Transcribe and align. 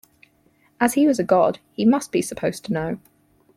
As 0.79 0.95
he 0.95 1.05
was 1.05 1.19
a 1.19 1.23
god, 1.23 1.59
he 1.73 1.85
must 1.85 2.11
be 2.11 2.23
supposed 2.23 2.65
to 2.65 2.73
know. 2.73 2.97